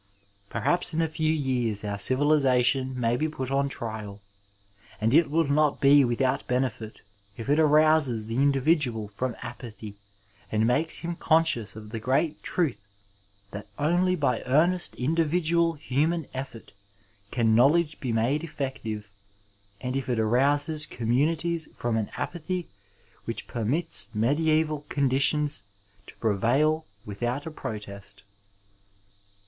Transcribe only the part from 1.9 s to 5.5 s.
civiJizatimi may be put on trial, and it will